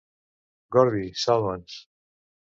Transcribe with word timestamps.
Gorby, 0.75 1.05
salva'ns! 1.23 1.75